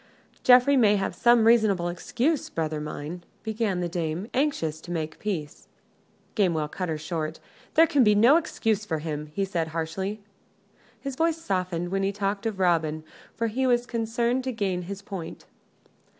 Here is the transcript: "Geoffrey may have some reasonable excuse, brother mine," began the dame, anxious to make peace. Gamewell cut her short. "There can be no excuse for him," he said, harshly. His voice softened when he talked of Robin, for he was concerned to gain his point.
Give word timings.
"Geoffrey 0.41 0.75
may 0.75 0.95
have 0.95 1.13
some 1.13 1.45
reasonable 1.45 1.87
excuse, 1.87 2.49
brother 2.49 2.81
mine," 2.81 3.23
began 3.43 3.81
the 3.81 3.87
dame, 3.87 4.27
anxious 4.33 4.81
to 4.81 4.89
make 4.89 5.19
peace. 5.19 5.67
Gamewell 6.33 6.69
cut 6.69 6.89
her 6.89 6.97
short. 6.97 7.39
"There 7.75 7.85
can 7.85 8.03
be 8.03 8.15
no 8.15 8.37
excuse 8.37 8.83
for 8.83 8.97
him," 8.97 9.27
he 9.27 9.45
said, 9.45 9.67
harshly. 9.67 10.19
His 10.99 11.15
voice 11.15 11.37
softened 11.37 11.89
when 11.89 12.01
he 12.01 12.11
talked 12.11 12.47
of 12.47 12.59
Robin, 12.59 13.03
for 13.35 13.45
he 13.45 13.67
was 13.67 13.85
concerned 13.85 14.43
to 14.45 14.51
gain 14.51 14.81
his 14.89 15.03
point. 15.03 15.45